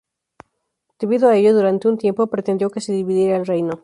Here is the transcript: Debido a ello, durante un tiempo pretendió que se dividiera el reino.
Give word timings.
Debido 1.01 1.29
a 1.29 1.35
ello, 1.37 1.53
durante 1.53 1.87
un 1.87 1.99
tiempo 1.99 2.25
pretendió 2.25 2.71
que 2.71 2.81
se 2.81 2.91
dividiera 2.91 3.37
el 3.37 3.45
reino. 3.45 3.79